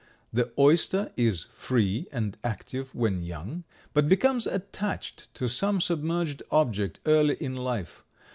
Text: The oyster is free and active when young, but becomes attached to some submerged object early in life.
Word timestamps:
The 0.33 0.51
oyster 0.57 1.11
is 1.15 1.43
free 1.53 2.07
and 2.11 2.35
active 2.43 2.95
when 2.95 3.21
young, 3.21 3.65
but 3.93 4.09
becomes 4.09 4.47
attached 4.47 5.31
to 5.35 5.47
some 5.47 5.79
submerged 5.79 6.41
object 6.49 6.99
early 7.05 7.35
in 7.35 7.55
life. 7.55 8.03